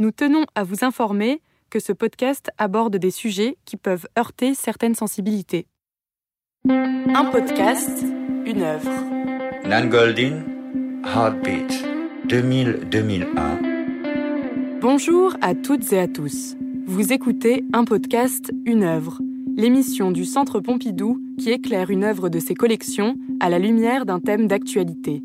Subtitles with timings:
[0.00, 4.94] nous tenons à vous informer que ce podcast aborde des sujets qui peuvent heurter certaines
[4.94, 5.66] sensibilités.
[6.68, 8.02] Un podcast,
[8.46, 8.90] une œuvre.
[9.66, 10.42] Nan Goldin,
[11.04, 11.86] Heartbeat,
[12.28, 14.78] 2000-2001.
[14.80, 16.56] Bonjour à toutes et à tous.
[16.86, 19.20] Vous écoutez un podcast, une œuvre,
[19.54, 24.18] l'émission du Centre Pompidou qui éclaire une œuvre de ses collections à la lumière d'un
[24.18, 25.22] thème d'actualité.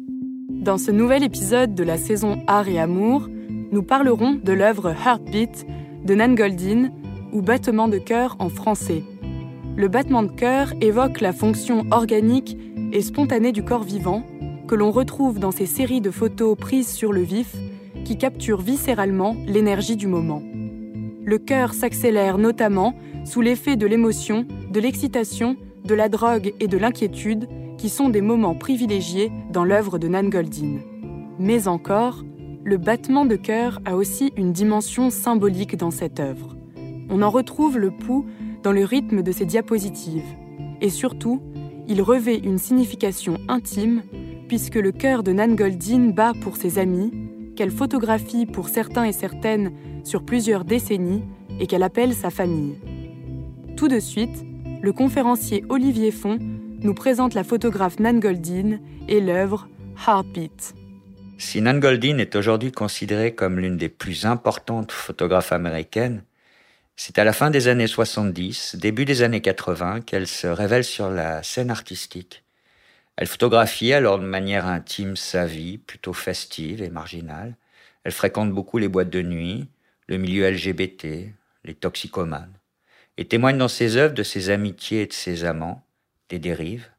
[0.50, 3.30] Dans ce nouvel épisode de la saison Art et Amour,
[3.72, 5.66] nous parlerons de l'œuvre Heartbeat
[6.06, 6.92] de Nan Goldin,
[7.34, 9.04] ou battement de cœur en français.
[9.76, 12.58] Le battement de cœur évoque la fonction organique
[12.94, 14.23] et spontanée du corps vivant
[14.68, 17.54] que l'on retrouve dans ces séries de photos prises sur le vif
[18.06, 20.42] qui capturent viscéralement l'énergie du moment.
[21.26, 22.94] Le cœur s'accélère notamment
[23.26, 28.22] sous l'effet de l'émotion, de l'excitation, de la drogue et de l'inquiétude qui sont des
[28.22, 30.78] moments privilégiés dans l'œuvre de Nan Goldin.
[31.38, 32.23] Mais encore,
[32.66, 36.58] le battement de cœur a aussi une dimension symbolique dans cette œuvre.
[37.12, 38.26] On en retrouve le pouls
[38.64, 40.26] dans le rythme de ses diapositives.
[40.81, 41.44] Et surtout,
[41.88, 44.02] il revêt une signification intime
[44.48, 47.12] puisque le cœur de Nan Goldin bat pour ses amis,
[47.56, 49.72] qu'elle photographie pour certains et certaines
[50.04, 51.23] sur plusieurs décennies
[51.59, 52.78] et qu'elle appelle sa famille.
[53.78, 54.44] Tout de suite,
[54.82, 56.39] le conférencier Olivier Font
[56.82, 59.67] nous présente la photographe Nan Goldin et l'œuvre
[60.08, 60.73] Heartbeat.
[61.38, 66.23] Si Nan Goldin est aujourd'hui considérée comme l'une des plus importantes photographes américaines,
[66.95, 71.09] c'est à la fin des années 70, début des années 80, qu'elle se révèle sur
[71.09, 72.44] la scène artistique.
[73.17, 77.58] Elle photographie alors de manière intime sa vie, plutôt festive et marginale.
[78.05, 79.67] Elle fréquente beaucoup les boîtes de nuit,
[80.08, 81.33] le milieu LGBT,
[81.66, 82.53] les toxicomanes,
[83.17, 85.86] et témoigne dans ses œuvres de ses amitiés et de ses amants,
[86.30, 86.89] des dérives,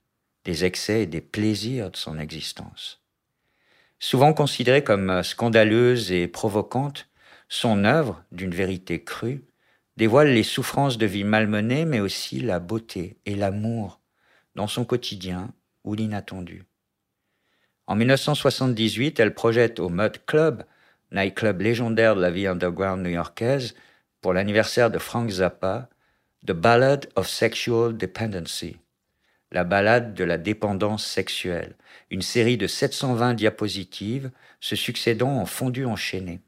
[0.45, 3.01] des excès et des plaisirs de son existence.
[3.99, 7.09] Souvent considérée comme scandaleuse et provocante,
[7.49, 9.45] son œuvre, d'une vérité crue,
[9.97, 14.01] dévoile les souffrances de vie malmenée, mais aussi la beauté et l'amour
[14.55, 15.53] dans son quotidien
[15.85, 16.65] ou l'inattendu.
[17.87, 20.65] En 1978, elle projette au Mud Club,
[21.13, 23.75] nightclub légendaire de la vie underground new-yorkaise,
[24.21, 25.89] pour l'anniversaire de Frank Zappa,
[26.45, 28.77] The Ballad of Sexual Dependency,
[29.53, 31.77] la ballade de la dépendance sexuelle,
[32.11, 34.31] une série de 720 diapositives
[34.61, 36.41] se succédant en fondu enchaîné.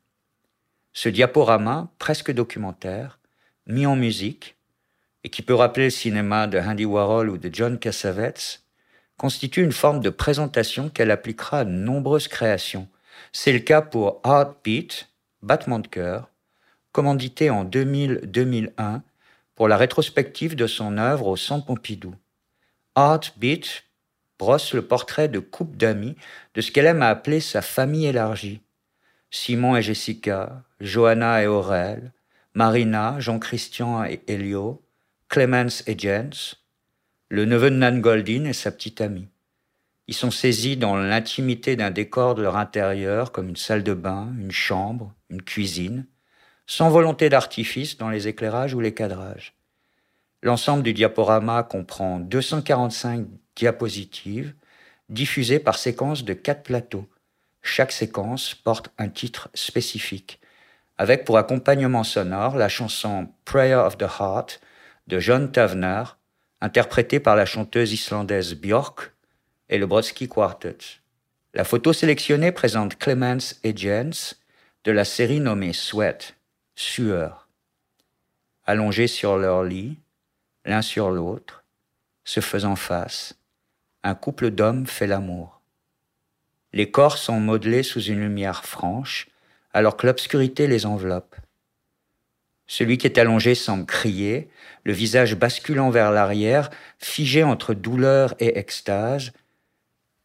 [0.93, 3.21] Ce diaporama, presque documentaire,
[3.67, 4.57] mis en musique,
[5.25, 8.63] et qui peut rappeler le cinéma de Andy Warhol ou de John Cassavetes,
[9.17, 12.89] constitue une forme de présentation qu'elle appliquera à de nombreuses créations.
[13.33, 15.09] C'est le cas pour Heartbeat,
[15.43, 16.31] Battement de cœur,
[16.93, 19.03] commandité en 2000-2001
[19.55, 22.15] pour la rétrospective de son œuvre au Centre Pompidou.
[22.99, 23.85] Heartbeat
[24.41, 26.17] brosse le portrait de couple d'amis
[26.55, 28.61] de ce qu'elle aime à appeler sa famille élargie.
[29.31, 32.13] Simon et Jessica, Johanna et Aurel,
[32.55, 34.83] Marina, Jean-Christian et Elio,
[35.29, 36.57] Clemens et Jens,
[37.29, 39.29] le neveu de Nan Goldin et sa petite amie.
[40.09, 44.35] Ils sont saisis dans l'intimité d'un décor de leur intérieur comme une salle de bain,
[44.41, 46.05] une chambre, une cuisine,
[46.67, 49.55] sans volonté d'artifice dans les éclairages ou les cadrages.
[50.43, 53.27] L'ensemble du diaporama comprend 245
[53.57, 54.55] diapositives
[55.09, 57.09] diffusées par séquence de quatre plateaux.
[57.63, 60.41] Chaque séquence porte un titre spécifique,
[60.97, 64.61] avec pour accompagnement sonore la chanson Prayer of the Heart
[65.09, 66.05] de John Tavener,
[66.61, 69.13] interprétée par la chanteuse islandaise Björk
[69.69, 70.79] et le Brodsky Quartet.
[71.55, 74.41] La photo sélectionnée présente Clemens et Jens
[74.85, 76.37] de la série nommée Sweat,
[76.77, 77.49] Sueur.
[78.65, 79.99] Allongés sur leur lit,
[80.69, 81.65] l'un sur l'autre,
[82.25, 83.39] se faisant face,
[84.03, 85.63] un couple d'hommes fait l'amour.
[86.75, 89.29] Les corps sont modelés sous une lumière franche,
[89.73, 91.37] alors que l'obscurité les enveloppe.
[92.67, 94.51] Celui qui est allongé semble crier,
[94.85, 96.69] le visage basculant vers l'arrière,
[96.99, 99.33] figé entre douleur et extase,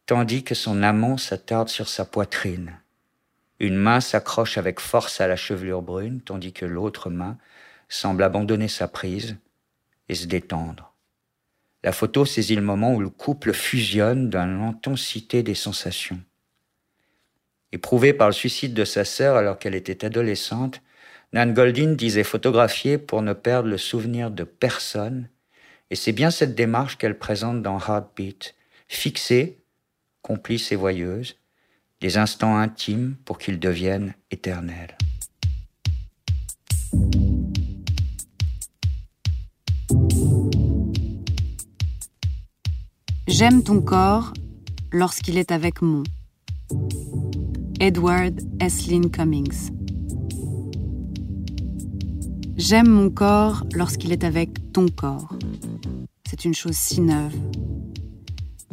[0.04, 2.78] tandis que son amant s'attarde sur sa poitrine.
[3.60, 7.38] Une main s'accroche avec force à la chevelure brune, tandis que l'autre main
[7.88, 9.38] semble abandonner sa prise
[10.08, 10.94] et se détendre.
[11.82, 16.20] La photo saisit le moment où le couple fusionne dans l'intensité des sensations.
[17.72, 20.80] Éprouvée par le suicide de sa sœur alors qu'elle était adolescente,
[21.32, 25.28] Nan Goldin disait photographier pour ne perdre le souvenir de personne,
[25.90, 28.54] et c'est bien cette démarche qu'elle présente dans Heartbeat,
[28.88, 29.58] fixer,
[30.22, 31.36] complice et voyeuse,
[32.00, 34.96] des instants intimes pour qu'ils deviennent éternels.
[43.26, 44.34] J'aime ton corps
[44.92, 46.02] lorsqu'il est avec mon.
[47.80, 49.70] Edward Eslin Cummings.
[52.56, 55.34] J'aime mon corps lorsqu'il est avec ton corps.
[56.28, 57.34] C'est une chose si neuve.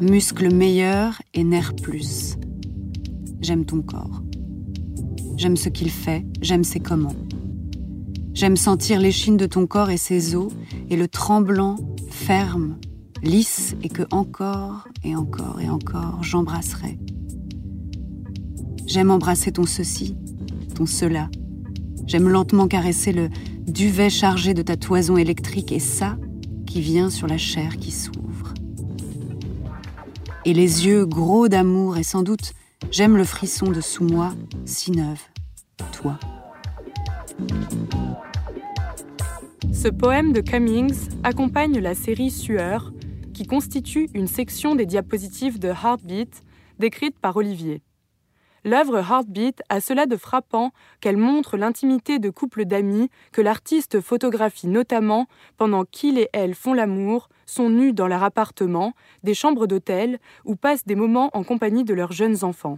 [0.02, 2.36] Muscle meilleur et nerf plus.
[3.40, 4.22] J'aime ton corps.
[5.38, 7.16] J'aime ce qu'il fait, j'aime ses comment.
[8.34, 10.52] J'aime sentir l'échine de ton corps et ses os,
[10.90, 11.78] et le tremblant,
[12.10, 12.78] ferme,
[13.24, 16.98] lisse, et que encore et encore et encore j'embrasserai.
[18.88, 20.18] J'aime embrasser ton ceci,
[20.76, 21.30] ton cela.
[22.08, 23.30] J'aime lentement caresser le
[23.68, 26.18] duvet chargé de ta toison électrique et ça
[26.66, 28.54] qui vient sur la chair qui s'ouvre.
[30.46, 32.54] Et les yeux gros d'amour et sans doute
[32.90, 34.34] j'aime le frisson de sous moi,
[34.66, 35.22] si neuve,
[35.92, 36.20] toi.
[39.72, 42.92] Ce poème de Cummings accompagne la série Sueur,
[43.32, 46.44] qui constitue une section des diapositives de Heartbeat
[46.80, 47.82] décrite par Olivier.
[48.64, 54.68] L'œuvre Heartbeat a cela de frappant qu'elle montre l'intimité de couples d'amis que l'artiste photographie
[54.68, 55.26] notamment
[55.58, 58.94] pendant qu'ils et elles font l'amour, sont nus dans leur appartement,
[59.24, 62.78] des chambres d'hôtel ou passent des moments en compagnie de leurs jeunes enfants.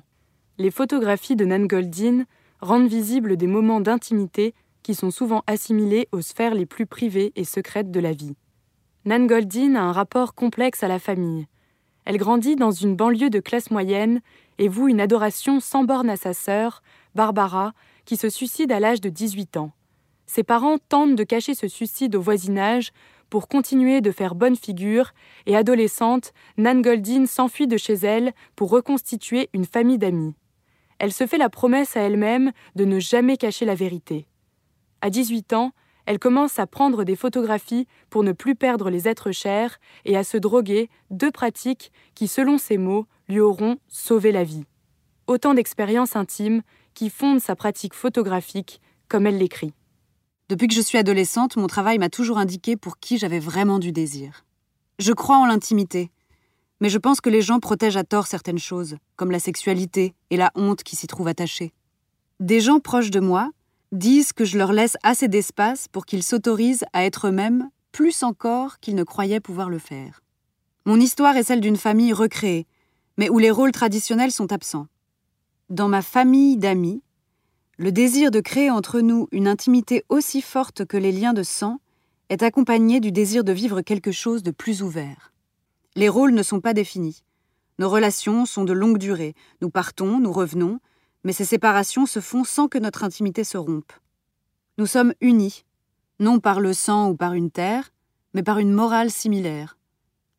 [0.57, 2.23] Les photographies de Nan Goldin
[2.61, 4.53] rendent visibles des moments d'intimité
[4.83, 8.35] qui sont souvent assimilés aux sphères les plus privées et secrètes de la vie.
[9.05, 11.47] Nan Goldin a un rapport complexe à la famille.
[12.05, 14.21] Elle grandit dans une banlieue de classe moyenne
[14.59, 16.81] et voue une adoration sans borne à sa sœur,
[17.13, 17.73] Barbara,
[18.05, 19.73] qui se suicide à l'âge de 18 ans.
[20.25, 22.93] Ses parents tentent de cacher ce suicide au voisinage
[23.29, 25.11] pour continuer de faire bonne figure
[25.47, 30.33] et adolescente, Nan Goldin s'enfuit de chez elle pour reconstituer une famille d'amis.
[30.97, 34.27] Elle se fait la promesse à elle-même de ne jamais cacher la vérité.
[35.01, 35.73] À 18 ans,
[36.05, 40.23] elle commence à prendre des photographies pour ne plus perdre les êtres chers et à
[40.23, 44.65] se droguer, deux pratiques qui, selon ses mots, lui auront sauvé la vie.
[45.27, 46.61] Autant d'expériences intimes
[46.93, 49.73] qui fondent sa pratique photographique, comme elle l'écrit.
[50.49, 53.91] Depuis que je suis adolescente, mon travail m'a toujours indiqué pour qui j'avais vraiment du
[53.91, 54.45] désir.
[54.99, 56.11] Je crois en l'intimité,
[56.81, 60.37] mais je pense que les gens protègent à tort certaines choses, comme la sexualité et
[60.37, 61.73] la honte qui s'y trouvent attachées.
[62.41, 63.51] Des gens proches de moi
[63.93, 68.79] disent que je leur laisse assez d'espace pour qu'ils s'autorisent à être eux-mêmes plus encore
[68.79, 70.21] qu'ils ne croyaient pouvoir le faire.
[70.85, 72.65] Mon histoire est celle d'une famille recréée,
[73.17, 74.87] mais où les rôles traditionnels sont absents.
[75.69, 77.03] Dans ma famille d'amis,
[77.77, 81.79] le désir de créer entre nous une intimité aussi forte que les liens de sang
[82.29, 85.33] est accompagné du désir de vivre quelque chose de plus ouvert.
[85.95, 87.23] Les rôles ne sont pas définis.
[87.79, 89.35] Nos relations sont de longue durée.
[89.61, 90.79] Nous partons, nous revenons,
[91.23, 93.93] mais ces séparations se font sans que notre intimité se rompe.
[94.77, 95.65] Nous sommes unis,
[96.19, 97.91] non par le sang ou par une terre,
[98.33, 99.77] mais par une morale similaire,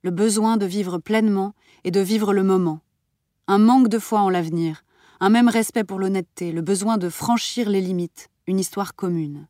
[0.02, 1.54] le besoin de vivre pleinement
[1.84, 2.80] et de vivre le moment,
[3.46, 4.84] un manque de foi en l'avenir,
[5.20, 9.46] un même respect pour l'honnêteté, le besoin de franchir les limites, une histoire commune.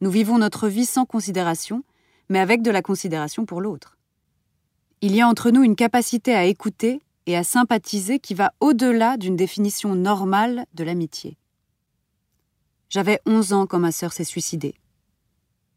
[0.00, 1.82] Nous vivons notre vie sans considération,
[2.28, 3.98] mais avec de la considération pour l'autre.
[5.00, 9.18] Il y a entre nous une capacité à écouter et à sympathiser qui va au-delà
[9.18, 11.36] d'une définition normale de l'amitié.
[12.88, 14.74] J'avais 11 ans quand ma sœur s'est suicidée.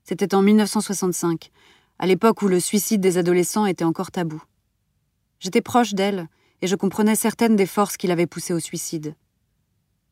[0.06, 1.52] C'était en 1965,
[2.00, 4.42] à l'époque où le suicide des adolescents était encore tabou.
[5.42, 6.30] J'étais proche d'elle
[6.62, 9.14] et je comprenais certaines des forces qui l'avaient poussée au suicide.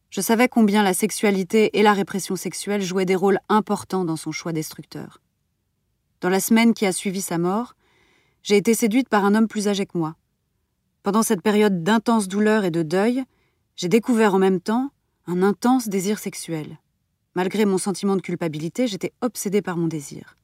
[0.10, 4.34] Je savais combien la sexualité et la répression sexuelle jouaient des rôles importants dans son
[4.34, 5.22] choix destructeur.
[6.20, 7.78] Dans la semaine qui a suivi sa mort,
[8.44, 10.18] j'ai été séduite par un homme plus âgé que moi.
[11.10, 13.24] Pendant cette période d'intense douleur et de deuil,
[13.76, 14.92] j'ai découvert en même temps
[15.26, 16.78] un intense désir sexuel.
[17.34, 20.38] Malgré mon sentiment de culpabilité, j'étais obsédée par mon désir.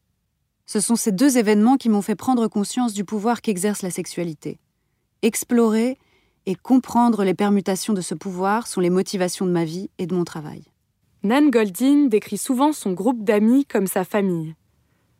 [0.66, 4.58] Ce sont ces deux événements qui m'ont fait prendre conscience du pouvoir qu'exerce la sexualité.
[5.22, 6.00] Explorer
[6.48, 10.16] et comprendre les permutations de ce pouvoir sont les motivations de ma vie et de
[10.16, 10.64] mon travail.
[11.22, 14.56] Nan Goldin décrit souvent son groupe d'amis comme sa famille.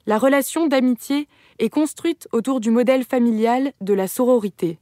[0.08, 1.28] La relation d'amitié
[1.60, 4.80] est construite autour du modèle familial de la sororité.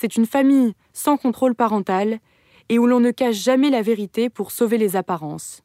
[0.00, 2.20] C'est une famille sans contrôle parental
[2.68, 5.62] et où l'on ne cache jamais la vérité pour sauver les apparences.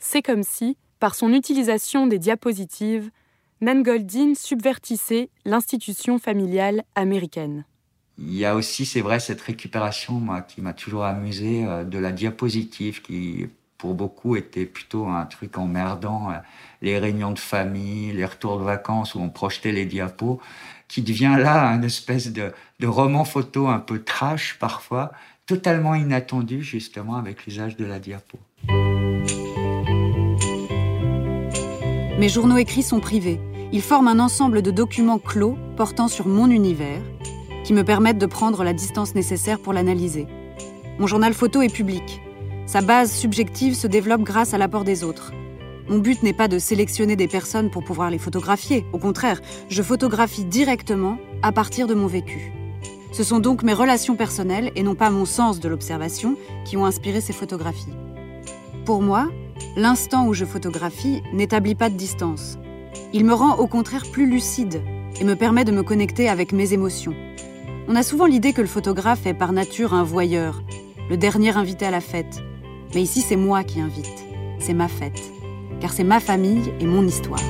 [0.00, 3.12] C'est comme si, par son utilisation des diapositives,
[3.60, 7.64] Nan Goldin subvertissait l'institution familiale américaine.
[8.18, 12.10] Il y a aussi, c'est vrai, cette récupération qui m'a toujours amusé euh, de la
[12.10, 13.46] diapositive qui,
[13.80, 16.30] pour beaucoup, était plutôt un truc emmerdant.
[16.30, 16.34] Euh,
[16.82, 20.40] les réunions de famille, les retours de vacances où on projetait les diapos
[20.86, 25.12] qui devient là un espèce de, de roman photo un peu trash parfois,
[25.46, 28.38] totalement inattendu justement avec l'usage de la diapo.
[32.18, 33.40] Mes journaux écrits sont privés.
[33.72, 37.00] Ils forment un ensemble de documents clos portant sur mon univers,
[37.64, 40.26] qui me permettent de prendre la distance nécessaire pour l'analyser.
[40.98, 42.20] Mon journal photo est public.
[42.70, 45.32] Sa base subjective se développe grâce à l'apport des autres.
[45.88, 48.86] Mon but n'est pas de sélectionner des personnes pour pouvoir les photographier.
[48.92, 52.52] Au contraire, je photographie directement à partir de mon vécu.
[53.10, 56.86] Ce sont donc mes relations personnelles et non pas mon sens de l'observation qui ont
[56.86, 57.92] inspiré ces photographies.
[58.84, 59.28] Pour moi,
[59.76, 62.56] l'instant où je photographie n'établit pas de distance.
[63.12, 64.80] Il me rend au contraire plus lucide
[65.20, 67.16] et me permet de me connecter avec mes émotions.
[67.88, 70.62] On a souvent l'idée que le photographe est par nature un voyeur,
[71.08, 72.44] le dernier invité à la fête.
[72.94, 74.24] Mais ici, c'est moi qui invite.
[74.58, 75.20] C'est ma fête.
[75.80, 77.40] Car c'est ma famille et mon histoire.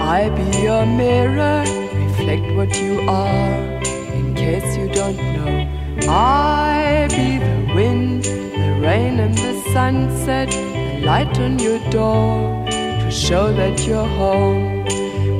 [0.00, 1.64] I be your mirror,
[1.94, 3.82] reflect what you are.
[4.14, 5.66] In case you don't know,
[6.08, 13.10] I be the wind, the rain and the sunset, the light on your door to
[13.10, 14.84] show that you're home.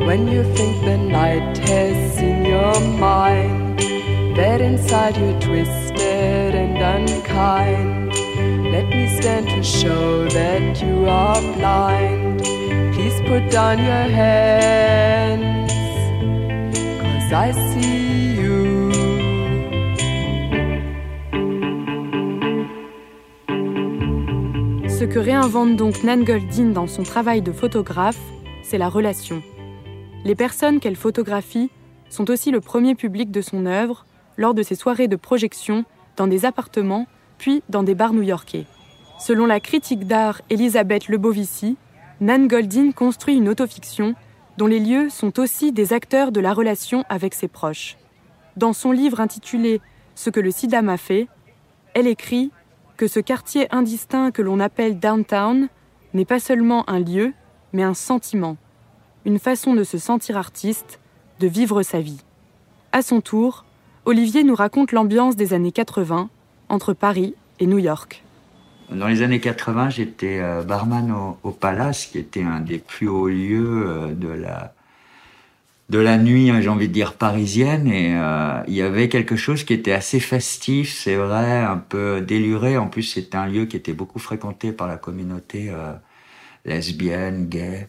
[0.07, 3.79] When you think the night has in your mind,
[4.37, 8.04] that inside you're twisted and unkind.
[24.89, 28.21] Ce que réinvente donc Nan Goldin dans son travail de photographe,
[28.63, 29.43] c'est la relation.
[30.25, 31.71] Les personnes qu'elle photographie
[32.11, 35.85] sont aussi le premier public de son œuvre lors de ses soirées de projection
[36.17, 37.07] dans des appartements
[37.39, 38.67] puis dans des bars new-yorkais.
[39.18, 41.76] Selon la critique d'art Elisabeth Lebovici,
[42.21, 44.14] Nan Goldin construit une autofiction
[44.59, 47.97] dont les lieux sont aussi des acteurs de la relation avec ses proches.
[48.56, 49.80] Dans son livre intitulé
[50.14, 51.28] Ce que le sida m'a fait,
[51.94, 52.50] elle écrit
[52.97, 55.68] que ce quartier indistinct que l'on appelle downtown
[56.12, 57.33] n'est pas seulement un lieu,
[57.73, 58.56] mais un sentiment,
[59.25, 61.00] une façon de se sentir artiste,
[61.40, 62.23] de vivre sa vie.
[62.92, 63.64] À son tour,
[64.04, 66.28] Olivier nous raconte l'ambiance des années 80
[66.68, 68.25] entre Paris et New York.
[68.91, 73.09] Dans les années 80, j'étais euh, barman au, au, Palace, qui était un des plus
[73.09, 74.75] hauts lieux euh, de la
[75.91, 79.37] de la nuit, hein, j'ai envie de dire parisienne, et euh, il y avait quelque
[79.37, 82.79] chose qui était assez festif, c'est vrai, un peu déluré.
[82.79, 85.93] En plus, c'était un lieu qui était beaucoup fréquenté par la communauté euh,
[86.64, 87.88] lesbienne, gay.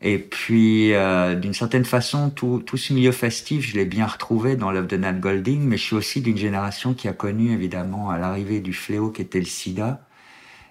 [0.00, 4.56] Et puis, euh, d'une certaine façon, tout, tout ce milieu festif, je l'ai bien retrouvé
[4.56, 8.10] dans l'œuvre de Nat Golding, mais je suis aussi d'une génération qui a connu évidemment
[8.10, 10.07] à l'arrivée du fléau qui était le sida.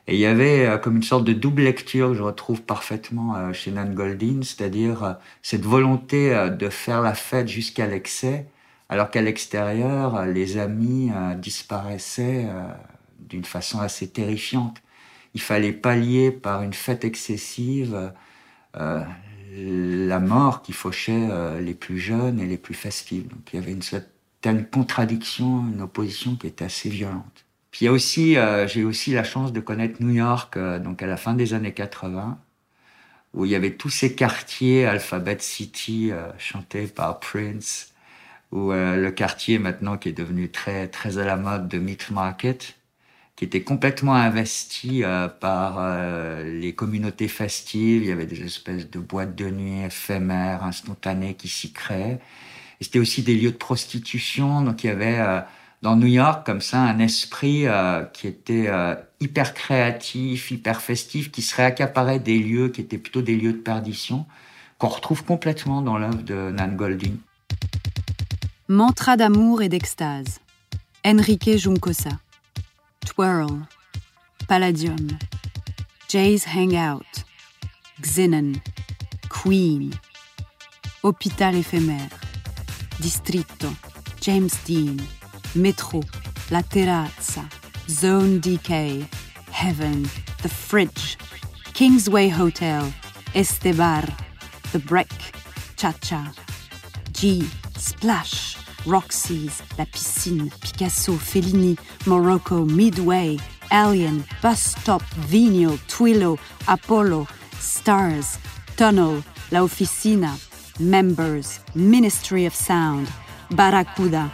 [0.08, 3.36] Et il y avait euh, comme une sorte de double lecture que je retrouve parfaitement
[3.36, 8.48] euh, chez Nan Goldin, c'est-à-dire euh, cette volonté euh, de faire la fête jusqu'à l'excès,
[8.90, 12.48] alors qu'à l'extérieur, euh, les amis euh, disparaissaient
[13.20, 14.78] d'une façon assez terrifiante.
[15.34, 18.14] Il fallait pallier par une fête excessive
[18.74, 21.28] la mort qui fauchait
[21.62, 23.28] les plus jeunes et les plus festifs.
[23.28, 27.47] Donc il y avait une certaine contradiction, une opposition qui était assez violente.
[27.72, 30.80] Puis il y a aussi, euh, j'ai aussi la chance de connaître New York, euh,
[30.80, 32.40] donc à la fin des années 80,
[33.34, 37.94] où il y avait tous ces quartiers, Alphabet City, euh, chantés par Prince,
[38.52, 42.76] ou le quartier maintenant qui est devenu très très à la mode de Meat Market,
[43.36, 45.04] qui était complètement investi
[45.42, 45.82] par
[46.46, 48.04] les communautés festives.
[48.04, 52.20] Il y avait des espèces de boîtes de nuit éphémères, instantanées qui s'y créaient.
[52.80, 55.44] C'était aussi des lieux de prostitution, donc il y avait
[55.82, 61.32] dans New York comme ça un esprit euh, qui était euh, hyper créatif, hyper festif,
[61.32, 64.26] qui se réaccaparait des lieux qui étaient plutôt des lieux de perdition,
[64.78, 67.16] qu'on retrouve complètement dans l'œuvre de Nan Goldin.
[68.68, 70.40] Mantra d'amour et d'extase.
[71.06, 72.10] Enrique Juncosa.
[73.06, 73.66] Twirl.
[74.48, 75.08] Palladium.
[76.10, 77.06] Jay's Hangout.
[78.02, 78.54] Xenon.
[79.30, 79.92] Queen.
[81.04, 82.10] Hôpital éphémère.
[83.00, 83.70] Distrito.
[84.22, 84.98] James Dean.
[85.56, 86.02] Metro,
[86.50, 87.50] La Terrazza,
[87.90, 89.08] Zone DK,
[89.52, 90.04] Heaven,
[90.42, 91.18] The Fridge,
[91.74, 92.92] Kingsway Hotel,
[93.34, 94.06] Estebar,
[94.72, 95.12] The Break,
[95.76, 96.32] Cha Cha,
[97.12, 103.38] G, Splash, Roxy's, La Piscine, Picasso, Fellini, Morocco, Midway,
[103.72, 106.38] Alien, Bus Stop, Vino, Twillo,
[106.68, 107.28] Apollo,
[107.60, 108.38] Stars,
[108.76, 110.38] Tunnel, La Oficina,
[110.80, 113.10] Members, Ministry of Sound,
[113.52, 114.32] Barracuda,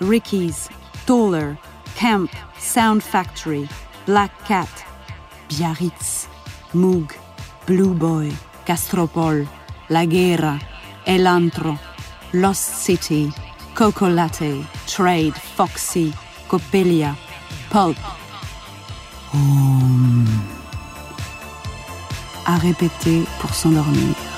[0.00, 0.68] Ricky's,
[1.06, 1.58] Toller,
[1.94, 3.68] Camp, Sound Factory,
[4.06, 4.68] Black Cat,
[5.48, 6.28] Biarritz,
[6.74, 7.12] Moog,
[7.66, 8.32] Blue Boy,
[8.64, 9.46] Castropol,
[9.88, 10.58] La Guerra,
[11.06, 11.78] El Antro,
[12.32, 13.30] Lost City,
[13.74, 16.12] Coco Latte, Trade, Foxy,
[16.48, 17.14] Coppelia,
[17.70, 17.98] Pulp.
[19.34, 20.26] Hum.
[22.46, 24.29] À répéter pour s'endormir.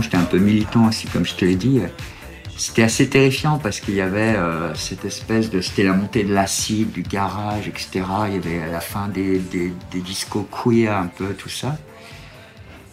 [0.00, 1.80] J'étais un peu militant aussi, comme je te l'ai dit.
[2.60, 5.62] C'était assez terrifiant parce qu'il y avait euh, cette espèce de.
[5.62, 8.02] C'était la montée de l'acide, du garage, etc.
[8.26, 11.78] Il y avait la fin des, des, des discos queer, un peu, tout ça.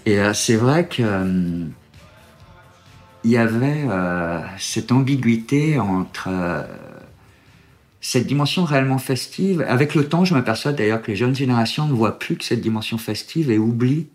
[0.05, 1.03] Et euh, c'est vrai que.
[1.03, 1.65] Euh,
[3.25, 3.83] il y avait
[4.57, 6.29] cette ambiguïté entre
[7.99, 9.65] cette dimension réellement festive.
[9.67, 12.61] Avec le temps, je m'aperçois d'ailleurs que les jeunes générations ne voient plus que cette
[12.61, 14.07] dimension festive et oublient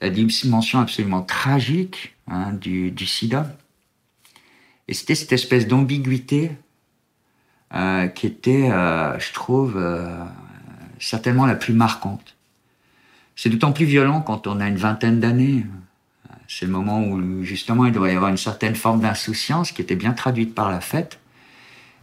[0.00, 3.56] la dimension absolument tragique hein, du, du, sida.
[4.86, 6.52] Et c'était cette espèce d'ambiguïté
[7.74, 10.24] euh, qui était, euh, je trouve, euh,
[10.98, 12.36] certainement la plus marquante.
[13.36, 15.66] C'est d'autant plus violent quand on a une vingtaine d'années.
[16.48, 19.96] C'est le moment où justement il doit y avoir une certaine forme d'insouciance qui était
[19.96, 21.20] bien traduite par la fête,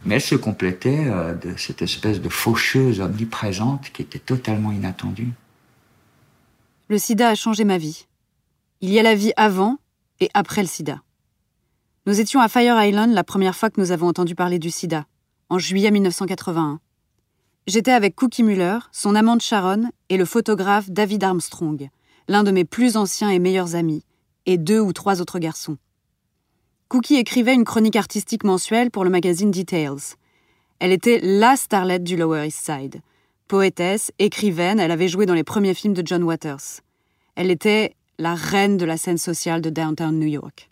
[0.04, 5.32] mais elle se complétait de cette espèce de faucheuse omniprésente qui était totalement inattendue.
[6.88, 8.06] Le sida a changé ma vie.
[8.80, 9.78] Il y a la vie avant
[10.20, 11.02] et après le sida.
[12.06, 15.04] Nous étions à Fire Island la première fois que nous avons entendu parler du sida,
[15.48, 16.78] en juillet 1981.
[17.66, 21.90] J'étais avec Cookie Muller, son amante Sharon et le photographe David Armstrong,
[22.28, 24.04] l'un de mes plus anciens et meilleurs amis,
[24.46, 25.78] et deux ou trois autres garçons.
[26.86, 30.14] Cookie écrivait une chronique artistique mensuelle pour le magazine Details.
[30.78, 33.00] Elle était la starlette du Lower East Side.
[33.48, 36.80] Poétesse, écrivaine, elle avait joué dans les premiers films de John Waters.
[37.36, 40.68] Elle était la reine de la scène sociale de downtown New York.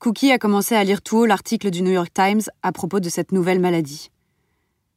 [0.00, 3.08] Cookie a commencé à lire tout haut l'article du New York Times à propos de
[3.08, 4.10] cette nouvelle maladie.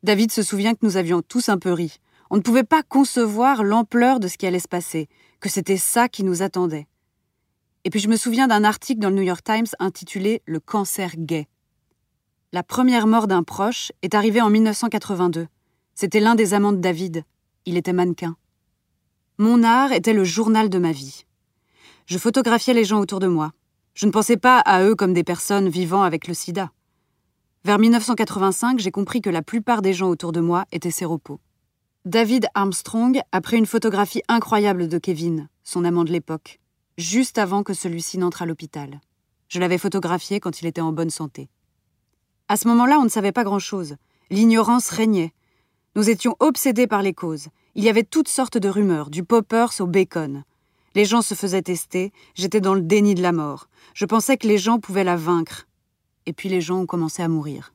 [0.02, 1.98] David se souvient que nous avions tous un peu ri.
[2.32, 5.10] On ne pouvait pas concevoir l'ampleur de ce qui allait se passer,
[5.42, 6.88] que c'était ça qui nous attendait.
[7.84, 11.12] Et puis je me souviens d'un article dans le New York Times intitulé Le cancer
[11.18, 11.48] gay.
[12.52, 15.48] La première mort d'un proche est arrivée en 1982.
[15.96, 17.24] C'était l'un des amants de David.
[17.66, 18.36] Il était mannequin.
[19.38, 21.26] Mon art était le journal de ma vie.
[22.06, 23.52] Je photographiais les gens autour de moi.
[23.94, 26.72] Je ne pensais pas à eux comme des personnes vivant avec le sida.
[27.64, 31.40] Vers 1985, j'ai compris que la plupart des gens autour de moi étaient séropos.
[32.06, 36.60] David Armstrong a pris une photographie incroyable de Kevin, son amant de l'époque,
[36.98, 39.00] juste avant que celui-ci n'entre à l'hôpital.
[39.48, 41.50] Je l'avais photographié quand il était en bonne santé.
[42.50, 43.96] À ce moment-là, on ne savait pas grand-chose.
[44.30, 45.32] L'ignorance régnait.
[45.96, 47.50] Nous étions obsédés par les causes.
[47.76, 50.44] Il y avait toutes sortes de rumeurs, du poppers au bacon.
[50.96, 53.68] Les gens se faisaient tester, j'étais dans le déni de la mort.
[53.94, 55.68] Je pensais que les gens pouvaient la vaincre.
[56.26, 57.74] Et puis les gens ont commencé à mourir.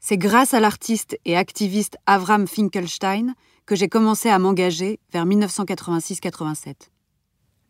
[0.00, 3.34] C'est grâce à l'artiste et activiste Avram Finkelstein
[3.66, 6.74] que j'ai commencé à m'engager vers 1986-87.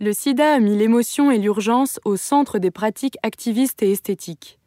[0.01, 4.59] Le sida a mis l'émotion et l'urgence au centre des pratiques activistes et esthétiques.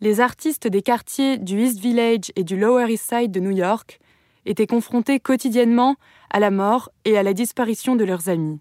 [0.00, 3.98] Les artistes des quartiers du East Village et du Lower East Side de New York
[4.46, 5.96] étaient confrontés quotidiennement
[6.30, 8.60] à la mort et à la disparition de leurs amis.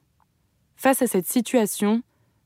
[0.75, 2.01] Face à cette situation,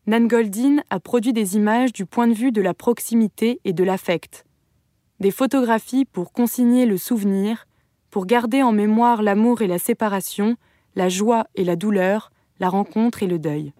[0.05, 3.83] Nan Goldin a produit des images du point de vue de la proximité et de
[3.83, 4.45] l'affect.
[5.19, 7.65] Des photographies pour consigner le souvenir,
[8.09, 10.55] pour garder en mémoire l'amour et la séparation,
[10.95, 13.73] la joie et la douleur, la rencontre et le deuil.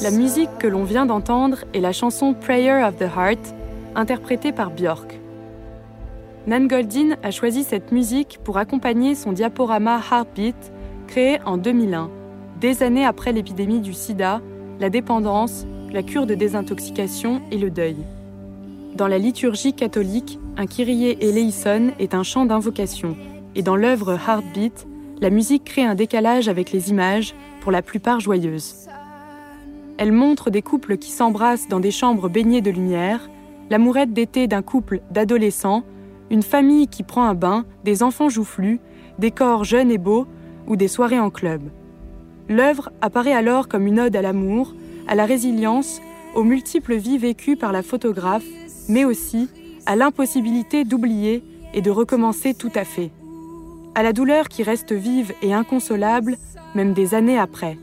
[0.00, 3.52] La musique que l'on vient d'entendre est la chanson Prayer of the Heart,
[3.96, 5.18] interprétée par Björk.
[6.46, 10.72] Nan Goldin a choisi cette musique pour accompagner son diaporama Heartbeat,
[11.08, 12.10] créé en 2001,
[12.60, 14.40] des années après l'épidémie du sida,
[14.78, 17.96] la dépendance, la cure de désintoxication et le deuil.
[18.94, 23.16] Dans la liturgie catholique, un Kyrie eleison est un chant d'invocation,
[23.56, 24.86] et dans l'œuvre Heartbeat,
[25.20, 28.86] la musique crée un décalage avec les images, pour la plupart joyeuses.
[29.98, 33.28] Elle montre des couples qui s'embrassent dans des chambres baignées de lumière,
[33.68, 35.82] l'amourette d'été d'un couple d'adolescents,
[36.30, 38.80] une famille qui prend un bain, des enfants joufflus,
[39.18, 40.26] des corps jeunes et beaux
[40.68, 41.62] ou des soirées en club.
[42.48, 44.72] L'œuvre apparaît alors comme une ode à l'amour,
[45.08, 46.00] à la résilience,
[46.36, 48.46] aux multiples vies vécues par la photographe,
[48.88, 49.50] mais aussi
[49.84, 51.42] à l'impossibilité d'oublier
[51.74, 53.10] et de recommencer tout à fait.
[53.96, 56.36] À la douleur qui reste vive et inconsolable,
[56.76, 57.78] même des années après.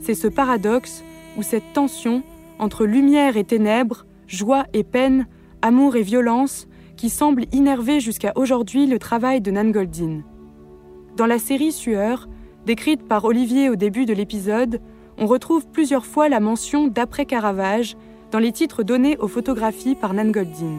[0.00, 1.04] C'est ce paradoxe
[1.36, 2.22] ou cette tension
[2.58, 5.26] entre lumière et ténèbres, joie et peine,
[5.62, 6.66] amour et violence
[6.96, 10.20] qui semble innerver jusqu'à aujourd'hui le travail de Nan Goldin.
[11.16, 12.28] Dans la série Sueur,
[12.66, 14.80] décrite par Olivier au début de l'épisode,
[15.18, 17.96] on retrouve plusieurs fois la mention d'après Caravage
[18.30, 20.78] dans les titres donnés aux photographies par Nan Goldin.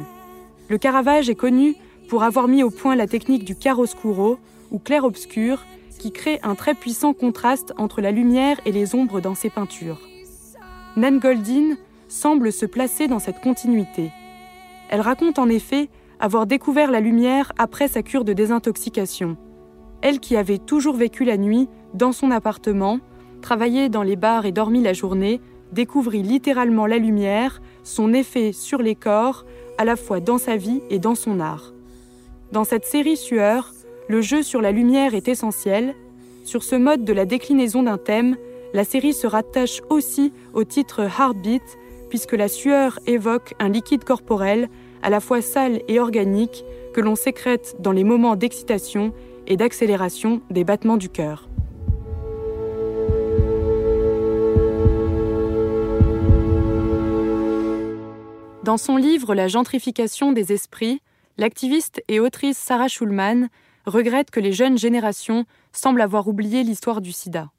[0.68, 1.76] Le Caravage est connu
[2.10, 4.38] pour avoir mis au point la technique du chiaroscuro
[4.72, 5.64] ou clair-obscur
[6.00, 10.02] qui crée un très puissant contraste entre la lumière et les ombres dans ses peintures.
[10.98, 11.76] Nan Goldin
[12.08, 14.12] semble se placer dans cette continuité.
[14.90, 15.90] Elle raconte en effet
[16.22, 19.36] avoir découvert la lumière après sa cure de désintoxication.
[20.02, 23.00] Elle qui avait toujours vécu la nuit dans son appartement,
[23.42, 25.42] travaillé dans les bars et dormi la journée,
[25.74, 29.46] découvrit littéralement la lumière, son effet sur les corps,
[29.78, 31.74] à la fois dans sa vie et dans son art.
[32.54, 33.74] Dans cette série Sueur,
[34.08, 35.94] le jeu sur la lumière est essentiel.
[36.46, 38.38] Sur ce mode de la déclinaison d'un thème,
[38.76, 41.64] la série se rattache aussi au titre Heartbeat,
[42.10, 44.68] puisque la sueur évoque un liquide corporel
[45.02, 49.14] à la fois sale et organique que l'on sécrète dans les moments d'excitation
[49.48, 51.48] et d'accélération des battements du cœur.
[58.64, 61.02] Dans son livre La gentrification des esprits,
[61.38, 63.48] l'activiste et autrice Sarah Schulman
[63.86, 67.52] regrette que les jeunes générations semblent avoir oublié l'histoire du sida.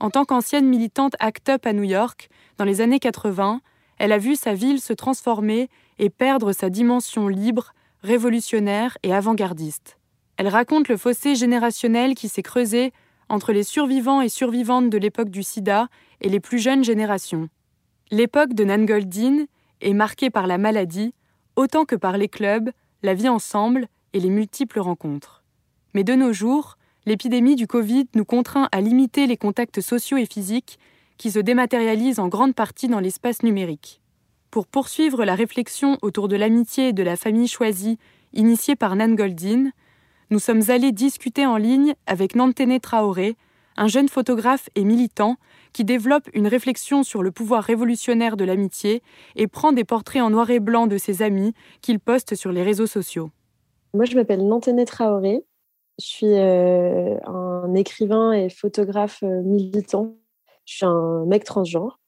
[0.00, 3.60] En tant qu'ancienne militante ACT UP à New York, dans les années 80,
[3.98, 9.98] elle a vu sa ville se transformer et perdre sa dimension libre, révolutionnaire et avant-gardiste.
[10.36, 12.92] Elle raconte le fossé générationnel qui s'est creusé
[13.28, 15.88] entre les survivants et survivantes de l'époque du sida
[16.20, 17.48] et les plus jeunes générations.
[18.12, 19.46] L'époque de Nan Goldin
[19.80, 21.12] est marquée par la maladie,
[21.56, 22.70] autant que par les clubs,
[23.02, 25.42] la vie ensemble et les multiples rencontres.
[25.92, 26.77] Mais de nos jours,
[27.08, 30.78] l'épidémie du Covid nous contraint à limiter les contacts sociaux et physiques
[31.16, 34.00] qui se dématérialisent en grande partie dans l'espace numérique.
[34.50, 37.98] Pour poursuivre la réflexion autour de l'amitié et de la famille choisie
[38.34, 39.70] initiée par Nan Goldin,
[40.30, 43.36] nous sommes allés discuter en ligne avec Nantene Traoré,
[43.78, 45.36] un jeune photographe et militant
[45.72, 49.02] qui développe une réflexion sur le pouvoir révolutionnaire de l'amitié
[49.34, 52.62] et prend des portraits en noir et blanc de ses amis qu'il poste sur les
[52.62, 53.30] réseaux sociaux.
[53.94, 55.42] Moi, je m'appelle Nantene Traoré.
[55.98, 60.16] Je suis euh, un écrivain et photographe euh, militant.
[60.64, 62.00] Je suis un mec transgenre.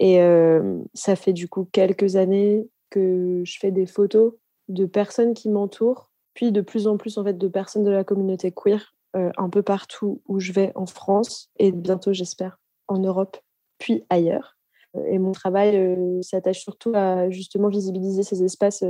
[0.00, 4.34] Et euh, ça fait du coup quelques années que je fais des photos
[4.68, 8.04] de personnes qui m'entourent, puis de plus en plus en fait de personnes de la
[8.04, 13.38] communauté queer un peu partout où je vais en France et bientôt j'espère en Europe
[13.78, 14.58] puis ailleurs.
[15.06, 18.84] Et mon travail s'attache surtout à justement visibiliser ces espaces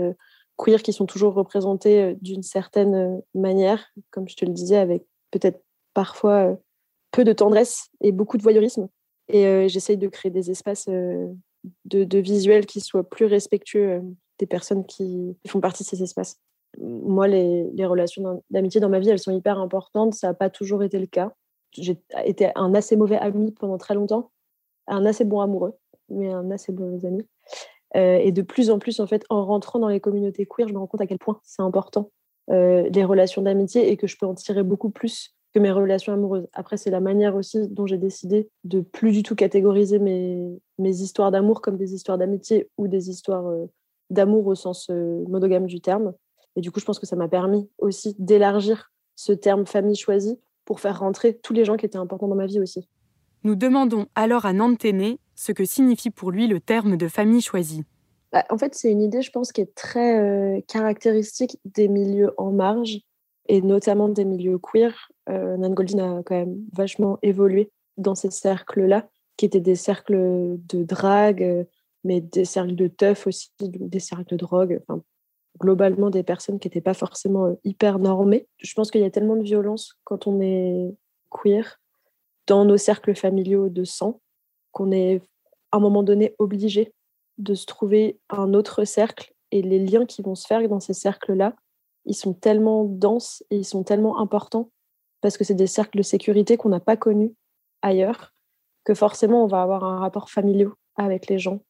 [0.57, 4.77] queer qui sont toujours représentés euh, d'une certaine euh, manière, comme je te le disais,
[4.77, 5.62] avec peut-être
[5.95, 6.55] parfois euh,
[7.11, 8.88] peu de tendresse et beaucoup de voyeurisme.
[9.29, 14.01] Et j'essaye de créer des espaces de, visuels qui soient plus respectueux
[14.38, 16.37] des personnes qui font partie de ces espaces.
[16.81, 20.14] Moi, les, les relations d'amitié dans ma vie, elles sont hyper importantes.
[20.14, 21.33] Ça n'a pas toujours été le cas.
[21.73, 24.31] J'ai été un assez mauvais ami pendant très longtemps,
[24.87, 25.75] un assez bon amoureux,
[26.09, 27.27] mais un assez mauvais ami.
[27.96, 30.74] Euh, et de plus en plus, en fait, en rentrant dans les communautés queer, je
[30.74, 32.11] me rends compte à quel point c'est important
[32.50, 36.12] euh, les relations d'amitié et que je peux en tirer beaucoup plus que mes relations
[36.12, 36.46] amoureuses.
[36.52, 41.30] Après, c'est la manière aussi dont j'ai décidé de plus du tout catégoriser mes, histoires
[41.30, 43.66] d'amour comme des histoires d'amitié ou des histoires euh,
[44.11, 46.12] d'amour au sens monogame du terme.
[46.54, 50.38] Et du coup, je pense que ça m'a permis aussi d'élargir ce terme famille choisie
[50.64, 52.88] pour faire rentrer tous les gens qui étaient importants dans ma vie aussi.
[53.46, 57.85] Nous demandons alors à Nanténé ce que signifie pour lui le terme de famille choisie.
[58.32, 62.32] Bah, en fait, c'est une idée, je pense, qui est très euh, caractéristique des milieux
[62.38, 62.98] en marge
[63.48, 65.12] et notamment des milieux queer.
[65.28, 70.56] Euh, Nan Goldin a quand même vachement évolué dans ces cercles-là, qui étaient des cercles
[70.68, 71.62] de drague, euh,
[72.02, 75.00] mais des cercles de teuf aussi, des cercles de drogue, enfin,
[75.61, 78.48] globalement des personnes qui n'étaient pas forcément hyper normées.
[78.59, 80.96] Je pense qu'il y a tellement de violence quand on est
[81.30, 81.78] queer
[82.46, 84.20] dans nos cercles familiaux de sang
[84.72, 85.20] qu'on est
[85.72, 86.92] à un moment donné obligé
[87.38, 90.94] de se trouver un autre cercle et les liens qui vont se faire dans ces
[90.94, 91.54] cercles-là,
[92.04, 94.70] ils sont tellement denses et ils sont tellement importants
[95.20, 97.35] parce que c'est des cercles de sécurité qu'on n'a pas connus
[97.82, 98.32] ailleurs
[98.85, 101.61] que forcément on va avoir un rapport familial avec les gens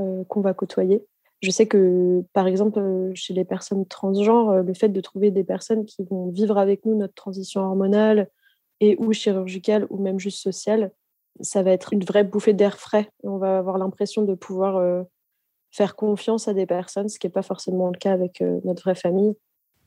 [0.00, 1.04] euh, qu'on va côtoyer.
[1.42, 5.30] Je sais que, par exemple, euh, chez les personnes transgenres, euh, le fait de trouver
[5.30, 8.28] des personnes qui vont vivre avec nous notre transition hormonale
[8.80, 10.92] et ou chirurgicale ou même juste sociale,
[11.40, 13.08] ça va être une vraie bouffée d'air frais.
[13.22, 15.04] on va avoir l'impression de pouvoir
[15.72, 18.94] faire confiance à des personnes, ce qui n'est pas forcément le cas avec notre vraie
[18.94, 19.34] famille.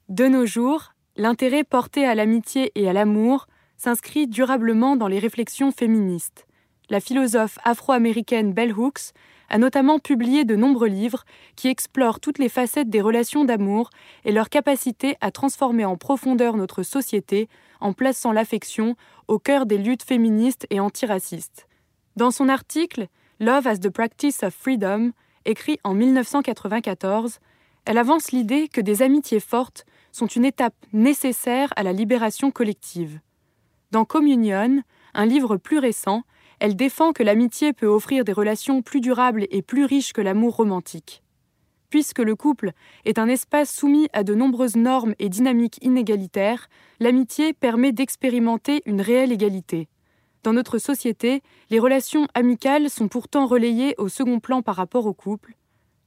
[0.10, 3.48] De nos jours, l'intérêt porté à l'amitié et à l'amour
[3.78, 6.48] s'inscrit durablement dans les réflexions féministes.
[6.90, 9.14] La philosophe afro-américaine Bell Hooks
[9.50, 11.24] a notamment publié de nombreux livres
[11.56, 13.90] qui explorent toutes les facettes des relations d'amour
[14.26, 18.96] et leur capacité à transformer en profondeur notre société en plaçant l'affection
[19.28, 21.68] au cœur des luttes féministes et antiracistes.
[22.16, 23.08] Dans son article
[23.40, 25.12] Love as the Practice of Freedom,
[25.46, 27.40] écrit en 1994,
[27.86, 33.20] elle avance l'idée que des amitiés fortes sont une étape nécessaire à la libération collective.
[33.92, 34.82] Dans Communion,
[35.14, 36.24] un livre plus récent,
[36.60, 40.56] elle défend que l'amitié peut offrir des relations plus durables et plus riches que l'amour
[40.56, 41.24] romantique.
[41.90, 42.72] Puisque le couple
[43.06, 46.68] est un espace soumis à de nombreuses normes et dynamiques inégalitaires,
[47.00, 49.88] l'amitié permet d'expérimenter une réelle égalité.
[50.44, 55.14] Dans notre société, les relations amicales sont pourtant relayées au second plan par rapport au
[55.14, 55.56] couple,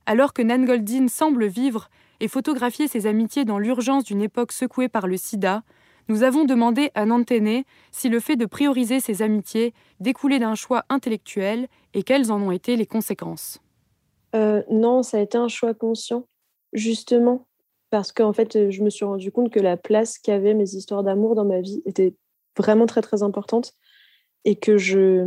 [0.06, 1.88] alors que Nan Goldin semble vivre
[2.20, 5.62] et photographier ses amitiés dans l'urgence d'une époque secouée par le sida,
[6.10, 10.84] nous avons demandé à Nantene si le fait de prioriser ses amitiés découlait d'un choix
[10.88, 13.60] intellectuel et quelles en ont été les conséquences.
[14.34, 16.26] Euh, non, ça a été un choix conscient,
[16.72, 17.46] justement,
[17.90, 21.36] parce qu'en fait, je me suis rendu compte que la place qu'avaient mes histoires d'amour
[21.36, 22.14] dans ma vie était
[22.58, 23.74] vraiment très très importante
[24.44, 25.24] et que je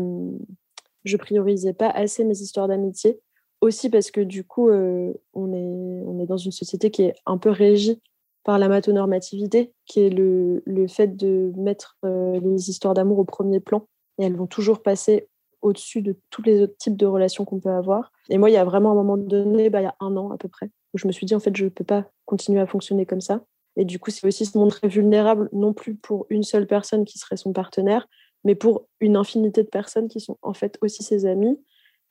[1.05, 3.19] je priorisais pas assez mes histoires d'amitié.
[3.61, 7.15] Aussi parce que du coup, euh, on, est, on est dans une société qui est
[7.25, 8.01] un peu régie
[8.43, 13.59] par la matonormativité, qui est le, fait de mettre euh, les histoires d'amour au premier
[13.59, 13.87] plan.
[14.19, 15.27] Et elles vont toujours passer
[15.61, 18.11] au-dessus de tous les autres types de relations qu'on peut avoir.
[18.29, 20.31] Et moi, il y a vraiment un moment donné, bah, il y a un an
[20.31, 22.59] à peu près, où je me suis dit, en fait, je ne peux pas continuer
[22.59, 23.43] à fonctionner comme ça.
[23.75, 27.17] Et du coup, c'est aussi se montrer vulnérable, non plus pour une seule personne qui
[27.17, 28.07] serait son partenaire,
[28.43, 31.59] mais pour une infinité de personnes qui sont en fait aussi ses amis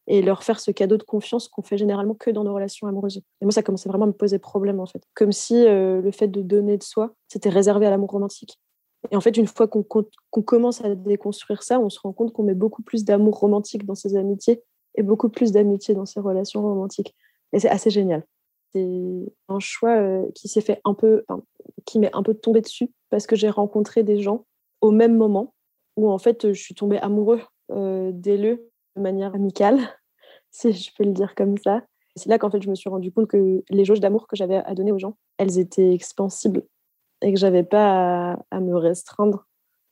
[0.06, 3.18] et leur faire ce cadeau de confiance qu'on fait généralement que dans nos relations amoureuses.
[3.40, 5.02] Et moi, ça commençait vraiment à me poser problème, en fait.
[5.14, 8.58] Comme si euh, le fait de donner de soi, c'était réservé à l'amour romantique.
[9.10, 9.82] Et en fait, une fois qu'on
[10.42, 13.96] commence à déconstruire ça, on se rend compte qu'on met beaucoup plus d'amour romantique dans
[13.96, 14.62] ses amitiés
[14.94, 17.14] et beaucoup plus d'amitié dans ses relations romantiques.
[17.52, 18.24] Et c'est assez génial.
[18.72, 21.24] C'est un choix euh, qui s'est fait un peu,
[21.84, 24.46] qui m'est un peu tombé dessus parce que j'ai rencontré des gens
[24.80, 25.52] au même moment
[25.96, 28.12] où en fait je suis tombée amoureux euh,
[28.96, 29.78] de manière amicale,
[30.50, 31.82] si je peux le dire comme ça.
[32.14, 34.56] C'est là qu'en fait je me suis rendu compte que les jauges d'amour que j'avais
[34.56, 36.62] à donner aux gens, elles étaient expansibles
[37.22, 39.46] et que j'avais pas à, me restreindre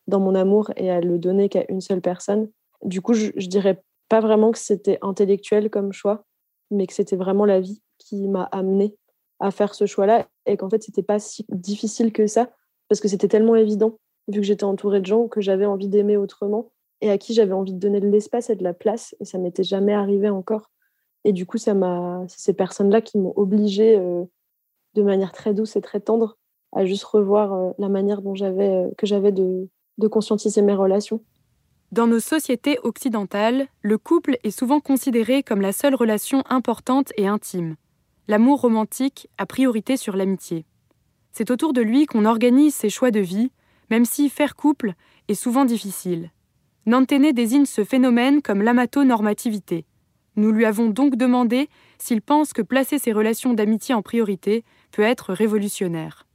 [0.07, 2.51] dans mon amour et à le donner qu'à une seule personne.
[2.83, 6.25] Du coup, je, je dirais pas vraiment que c'était intellectuel comme choix,
[6.71, 8.97] mais que c'était vraiment la vie qui m'a amené
[9.39, 12.51] à faire ce choix-là et qu'en fait c'était pas si difficile que ça
[12.89, 16.17] parce que c'était tellement évident vu que j'étais entourée de gens que j'avais envie d'aimer
[16.17, 19.15] autrement et à qui j'avais envie de donner de l'espace et de la place.
[19.21, 20.71] Et ça m'était jamais arrivé encore.
[21.25, 21.75] Et du coup, c'est
[22.29, 24.25] ces personnes-là qui m'ont obligée euh,
[24.95, 26.37] de manière très douce et très tendre
[26.73, 30.75] à juste revoir euh, la manière dont j'avais, euh, que j'avais de, de conscientiser mes
[30.75, 31.23] relations.
[31.93, 37.27] Dans nos sociétés occidentales, le couple est souvent considéré comme la seule relation importante et
[37.27, 37.77] intime.
[38.29, 40.65] L'amour romantique a priorité sur l'amitié.
[41.33, 43.51] C'est autour de lui qu'on organise ses choix de vie,
[43.91, 44.95] même si faire couple
[45.27, 46.31] est souvent difficile.
[46.87, 49.85] Nantene désigne ce phénomène comme l'amato-normativité.
[50.37, 55.03] Nous lui avons donc demandé s'il pense que placer ses relations d'amitié en priorité peut
[55.03, 56.27] être révolutionnaire.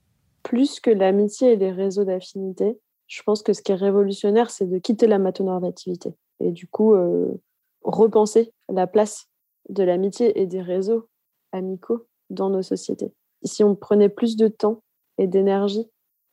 [0.44, 4.68] Plus que l'amitié et les réseaux d'affinité, je pense que ce qui est révolutionnaire, c'est
[4.68, 7.42] de quitter l'amato-normativité et du coup euh,
[7.84, 9.28] repenser la place
[9.70, 11.08] de l'amitié et des réseaux
[11.52, 13.12] amicaux dans nos sociétés.
[13.44, 14.82] Si on prenait plus de temps
[15.18, 15.88] et d'énergie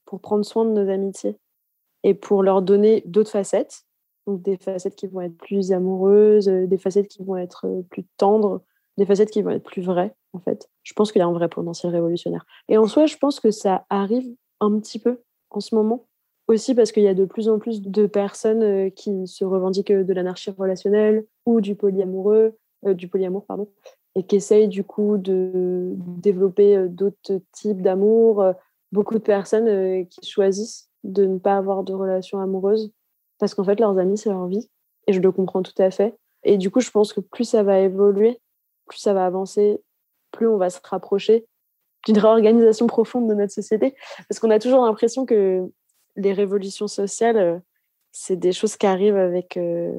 [0.05, 1.39] pour prendre soin de nos amitiés
[2.03, 3.85] et pour leur donner d'autres facettes,
[4.27, 7.83] donc des facettes qui vont être plus amoureuses, euh, des facettes qui vont être euh,
[7.91, 8.63] plus tendres,
[8.97, 10.69] des facettes qui vont être plus vraies, en fait.
[10.83, 12.47] Je pense qu'il y a un vrai potentiel révolutionnaire.
[12.69, 14.29] Et en soi, je pense que ça arrive
[14.61, 16.07] un petit peu en ce moment,
[16.49, 19.93] aussi parce qu'il y a de plus en plus de personnes euh, qui se revendiquent
[19.93, 23.69] de l'anarchie relationnelle ou du polyamoureux, du polyamour, pardon,
[24.17, 28.45] et qui essayent du coup de développer d'autres types d'amour.
[28.91, 32.93] Beaucoup de personnes qui choisissent de ne pas avoir de relation amoureuse
[33.43, 34.71] parce qu'en fait, leurs amis, c'est leur vie.
[35.09, 36.15] Et je le comprends tout à fait.
[36.45, 38.41] Et du coup, je pense que plus ça va évoluer,
[38.87, 39.83] plus ça va avancer,
[40.31, 41.45] plus on va se rapprocher
[42.07, 43.97] d'une réorganisation profonde de notre société.
[44.29, 45.69] Parce qu'on a toujours l'impression que
[46.15, 47.59] les révolutions sociales, euh,
[48.13, 49.93] c'est des choses qui arrivent avec, euh,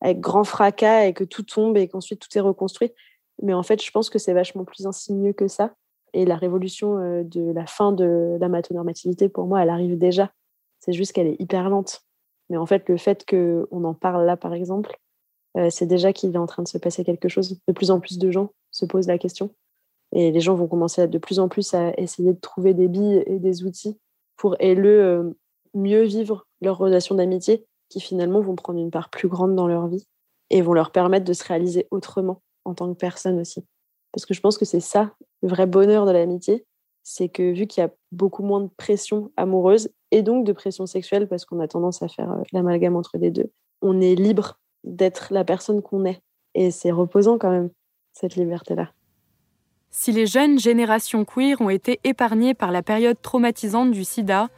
[0.00, 2.94] avec grand fracas et que tout tombe et qu'ensuite tout est reconstruit.
[3.42, 5.74] Mais en fait, je pense que c'est vachement plus insinueux que ça.
[6.14, 10.32] Et la révolution euh, de la fin de la matonormativité, pour moi, elle arrive déjà.
[10.80, 12.05] C'est juste qu'elle est hyper lente.
[12.50, 14.96] Mais en fait, le fait qu'on en parle là, par exemple,
[15.56, 17.58] euh, c'est déjà qu'il est en train de se passer quelque chose.
[17.66, 19.50] De plus en plus de gens se posent la question.
[20.12, 23.22] Et les gens vont commencer de plus en plus à essayer de trouver des billes
[23.26, 23.98] et des outils
[24.36, 25.32] pour, euh,
[25.74, 29.88] mieux vivre leurs relations d'amitié qui finalement vont prendre une part plus grande dans leur
[29.88, 30.06] vie
[30.50, 33.64] et vont leur permettre de se réaliser autrement en tant que personne aussi.
[34.12, 36.64] Parce que je pense que c'est ça, le vrai bonheur de l'amitié,
[37.02, 40.86] c'est que vu qu'il y a beaucoup moins de pression amoureuse et donc de pression
[40.86, 43.50] sexuelle, parce qu'on a tendance à faire euh, l'amalgame entre les deux,
[43.82, 46.20] on est libre d'être la personne qu'on est.
[46.54, 47.70] Et c'est reposant quand même,
[48.12, 48.92] cette liberté-là.
[49.90, 54.48] Si les jeunes générations queer ont été épargnées par la période traumatisante du sida,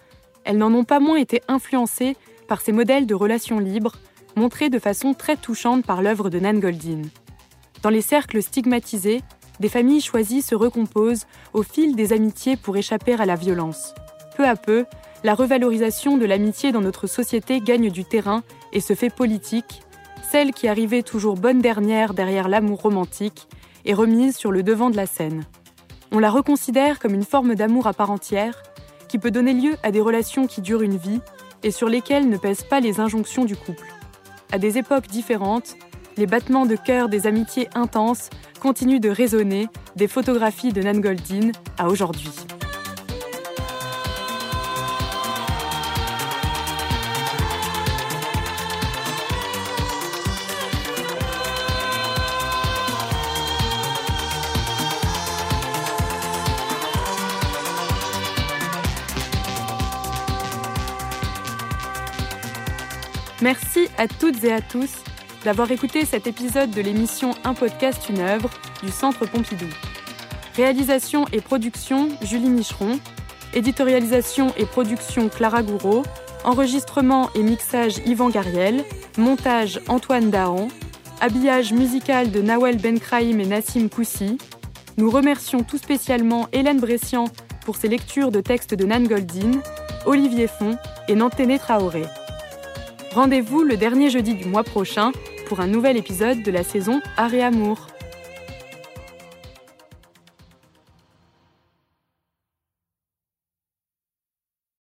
[0.45, 2.17] elles n'en ont pas moins été influencées
[2.49, 3.97] par ces modèles de relations libres,
[4.37, 7.03] montrés de façon très touchante par l'œuvre de Nan Goldin.
[7.83, 9.23] Dans les cercles stigmatisés,
[9.61, 13.95] des familles choisies se recomposent au fil des amitiés pour échapper à la violence.
[14.37, 14.87] Peu à peu,
[15.25, 19.83] la revalorisation de l'amitié dans notre société gagne du terrain et se fait politique.
[20.31, 23.49] Celle qui arrivait toujours bonne dernière derrière l'amour romantique
[23.85, 25.45] est remise sur le devant de la scène.
[26.13, 28.63] On la reconsidère comme une forme d'amour à part entière,
[29.09, 31.21] qui peut donner lieu à des relations qui durent une vie
[31.63, 33.87] et sur lesquelles ne pèsent pas les injonctions du couple.
[34.53, 35.77] À des époques différentes,
[36.17, 41.53] les battements de cœur des amitiés intenses continuent de résonner des photographies de Nan Goldin
[41.79, 42.31] à aujourd'hui.
[63.41, 64.91] Merci à toutes et à tous
[65.45, 68.51] d'avoir écouté cet épisode de l'émission Un podcast, une œuvre
[68.83, 69.69] du Centre Pompidou.
[70.57, 72.99] Réalisation et production Julie Micheron.
[73.55, 76.03] Éditorialisation et production Clara Gouraud.
[76.43, 78.85] Enregistrement et mixage Yvan Gariel.
[79.17, 80.67] Montage Antoine Dahan.
[81.21, 84.39] Habillage musical de Nawel Benkraïm et Nassim Koussi.
[84.97, 87.27] Nous remercions tout spécialement Hélène Bressian
[87.65, 89.61] pour ses lectures de textes de Nan Goldin,
[90.07, 92.03] Olivier Font et Nanténé Traoré.
[93.15, 95.13] Rendez-vous le dernier jeudi du mois prochain
[95.47, 97.87] pour un nouvel épisode de la saison Art et Amour.